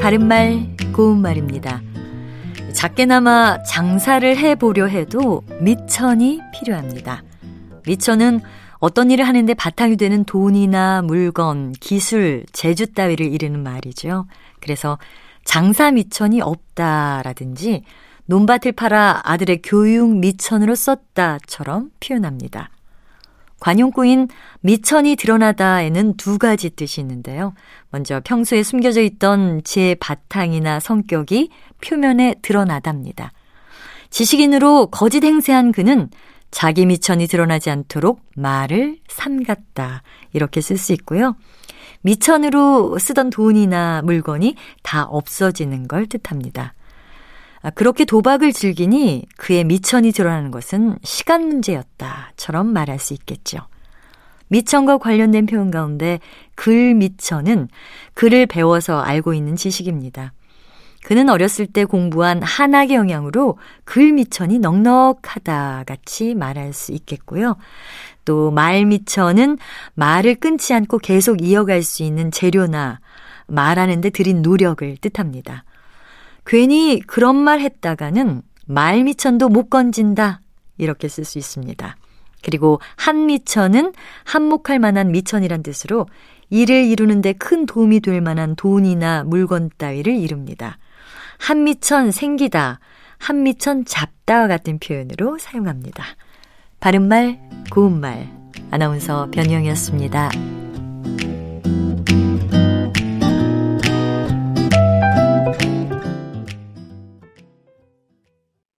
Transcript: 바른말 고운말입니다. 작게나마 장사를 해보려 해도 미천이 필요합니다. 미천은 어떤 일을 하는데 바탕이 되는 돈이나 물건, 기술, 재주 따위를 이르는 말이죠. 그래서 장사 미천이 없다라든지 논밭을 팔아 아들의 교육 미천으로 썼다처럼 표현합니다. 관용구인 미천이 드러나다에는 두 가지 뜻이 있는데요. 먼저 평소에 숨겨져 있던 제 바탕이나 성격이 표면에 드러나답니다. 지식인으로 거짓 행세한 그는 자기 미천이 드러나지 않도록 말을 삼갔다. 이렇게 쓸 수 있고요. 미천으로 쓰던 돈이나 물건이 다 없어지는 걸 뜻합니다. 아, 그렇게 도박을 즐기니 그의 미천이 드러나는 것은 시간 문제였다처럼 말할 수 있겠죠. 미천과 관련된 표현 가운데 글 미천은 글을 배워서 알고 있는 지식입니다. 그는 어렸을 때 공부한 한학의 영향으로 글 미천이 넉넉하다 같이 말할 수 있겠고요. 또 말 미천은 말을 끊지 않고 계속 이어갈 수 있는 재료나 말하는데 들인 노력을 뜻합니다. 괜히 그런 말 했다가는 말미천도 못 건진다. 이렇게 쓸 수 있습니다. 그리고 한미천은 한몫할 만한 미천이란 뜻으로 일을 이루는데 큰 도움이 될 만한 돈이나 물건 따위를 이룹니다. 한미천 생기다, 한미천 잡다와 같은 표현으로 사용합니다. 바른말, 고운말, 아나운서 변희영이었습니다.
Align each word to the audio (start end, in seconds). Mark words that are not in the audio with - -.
바른말 0.00 0.76
고운말입니다. 0.94 1.82
작게나마 2.72 3.60
장사를 3.64 4.36
해보려 4.36 4.86
해도 4.86 5.42
미천이 5.60 6.40
필요합니다. 6.52 7.24
미천은 7.84 8.42
어떤 8.78 9.10
일을 9.10 9.26
하는데 9.26 9.52
바탕이 9.54 9.96
되는 9.96 10.22
돈이나 10.22 11.02
물건, 11.02 11.72
기술, 11.72 12.44
재주 12.52 12.92
따위를 12.92 13.26
이르는 13.26 13.60
말이죠. 13.60 14.26
그래서 14.60 14.98
장사 15.44 15.90
미천이 15.90 16.40
없다라든지 16.40 17.82
논밭을 18.26 18.70
팔아 18.72 19.22
아들의 19.24 19.62
교육 19.64 20.16
미천으로 20.16 20.76
썼다처럼 20.76 21.90
표현합니다. 21.98 22.70
관용구인 23.64 24.28
미천이 24.60 25.16
드러나다에는 25.16 26.18
두 26.18 26.36
가지 26.36 26.68
뜻이 26.68 27.00
있는데요. 27.00 27.54
먼저 27.88 28.20
평소에 28.22 28.62
숨겨져 28.62 29.00
있던 29.00 29.62
제 29.64 29.96
바탕이나 30.00 30.80
성격이 30.80 31.48
표면에 31.82 32.34
드러나답니다. 32.42 33.32
지식인으로 34.10 34.88
거짓 34.88 35.24
행세한 35.24 35.72
그는 35.72 36.10
자기 36.50 36.84
미천이 36.84 37.26
드러나지 37.26 37.70
않도록 37.70 38.20
말을 38.36 38.98
삼갔다. 39.08 40.02
이렇게 40.34 40.60
쓸 40.60 40.76
수 40.76 40.92
있고요. 40.92 41.34
미천으로 42.02 42.98
쓰던 42.98 43.30
돈이나 43.30 44.02
물건이 44.04 44.56
다 44.82 45.04
없어지는 45.04 45.88
걸 45.88 46.06
뜻합니다. 46.06 46.74
아, 47.64 47.70
그렇게 47.70 48.04
도박을 48.04 48.52
즐기니 48.52 49.24
그의 49.38 49.64
미천이 49.64 50.12
드러나는 50.12 50.50
것은 50.50 50.98
시간 51.02 51.48
문제였다처럼 51.48 52.66
말할 52.66 52.98
수 52.98 53.14
있겠죠. 53.14 53.58
미천과 54.48 54.98
관련된 54.98 55.46
표현 55.46 55.70
가운데 55.70 56.20
글 56.54 56.94
미천은 56.94 57.68
글을 58.12 58.46
배워서 58.46 59.00
알고 59.00 59.32
있는 59.32 59.56
지식입니다. 59.56 60.34
그는 61.04 61.30
어렸을 61.30 61.66
때 61.66 61.86
공부한 61.86 62.42
한학의 62.42 62.96
영향으로 62.96 63.56
글 63.84 64.12
미천이 64.12 64.58
넉넉하다 64.58 65.84
같이 65.86 66.34
말할 66.34 66.74
수 66.74 66.92
있겠고요. 66.92 67.56
또 68.26 68.50
말 68.50 68.84
미천은 68.84 69.56
말을 69.94 70.34
끊지 70.34 70.74
않고 70.74 70.98
계속 70.98 71.42
이어갈 71.42 71.82
수 71.82 72.02
있는 72.02 72.30
재료나 72.30 73.00
말하는데 73.46 74.10
들인 74.10 74.42
노력을 74.42 74.96
뜻합니다. 74.98 75.64
괜히 76.46 77.00
그런 77.06 77.36
말 77.36 77.60
했다가는 77.60 78.42
말미천도 78.66 79.48
못 79.48 79.70
건진다. 79.70 80.40
이렇게 80.78 81.08
쓸 81.08 81.24
수 81.24 81.38
있습니다. 81.38 81.96
그리고 82.42 82.80
한미천은 82.96 83.92
한몫할 84.24 84.78
만한 84.78 85.10
미천이란 85.12 85.62
뜻으로 85.62 86.06
일을 86.50 86.84
이루는데 86.84 87.32
큰 87.32 87.66
도움이 87.66 88.00
될 88.00 88.20
만한 88.20 88.54
돈이나 88.54 89.24
물건 89.24 89.70
따위를 89.78 90.14
이룹니다. 90.14 90.78
한미천 91.38 92.10
생기다, 92.10 92.80
한미천 93.18 93.86
잡다와 93.86 94.46
같은 94.46 94.78
표현으로 94.78 95.38
사용합니다. 95.38 96.04
바른말, 96.80 97.40
고운말, 97.70 98.30
아나운서 98.70 99.30
변희영이었습니다. 99.30 100.63